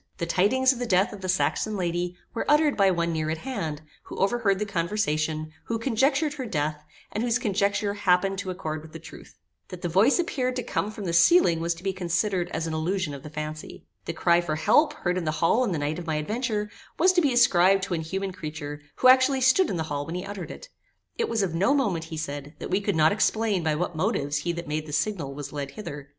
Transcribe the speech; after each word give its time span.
The 0.17 0.25
tidings 0.25 0.73
of 0.73 0.79
the 0.79 0.87
death 0.87 1.13
of 1.13 1.21
the 1.21 1.29
Saxon 1.29 1.77
lady 1.77 2.17
were 2.33 2.49
uttered 2.49 2.75
by 2.75 2.89
one 2.89 3.13
near 3.13 3.29
at 3.29 3.37
hand, 3.37 3.83
who 4.05 4.17
overheard 4.17 4.57
the 4.57 4.65
conversation, 4.65 5.51
who 5.65 5.77
conjectured 5.77 6.33
her 6.33 6.47
death, 6.47 6.83
and 7.11 7.21
whose 7.23 7.37
conjecture 7.37 7.93
happened 7.93 8.39
to 8.39 8.49
accord 8.49 8.81
with 8.81 8.93
the 8.93 8.99
truth. 8.99 9.35
That 9.67 9.83
the 9.83 9.89
voice 9.89 10.17
appeared 10.17 10.55
to 10.55 10.63
come 10.63 10.89
from 10.89 11.05
the 11.05 11.13
cieling 11.13 11.59
was 11.59 11.75
to 11.75 11.83
be 11.83 11.93
considered 11.93 12.49
as 12.49 12.65
an 12.65 12.73
illusion 12.73 13.13
of 13.13 13.21
the 13.21 13.29
fancy. 13.29 13.85
The 14.05 14.13
cry 14.13 14.41
for 14.41 14.55
help, 14.55 14.93
heard 14.93 15.19
in 15.19 15.25
the 15.25 15.33
hall 15.37 15.61
on 15.61 15.71
the 15.71 15.77
night 15.77 15.99
of 15.99 16.07
my 16.07 16.15
adventure, 16.15 16.71
was 16.97 17.13
to 17.13 17.21
be 17.21 17.31
ascribed 17.31 17.83
to 17.83 17.93
an 17.93 18.01
human 18.01 18.31
creature, 18.31 18.81
who 18.95 19.07
actually 19.07 19.41
stood 19.41 19.69
in 19.69 19.77
the 19.77 19.83
hall 19.83 20.07
when 20.07 20.15
he 20.15 20.25
uttered 20.25 20.49
it. 20.49 20.67
It 21.19 21.29
was 21.29 21.43
of 21.43 21.53
no 21.53 21.75
moment, 21.75 22.05
he 22.05 22.17
said, 22.17 22.55
that 22.57 22.71
we 22.71 22.81
could 22.81 22.95
not 22.95 23.11
explain 23.11 23.61
by 23.61 23.75
what 23.75 23.95
motives 23.95 24.37
he 24.39 24.51
that 24.53 24.67
made 24.67 24.87
the 24.87 24.93
signal 24.93 25.35
was 25.35 25.53
led 25.53 25.69
hither. 25.69 26.09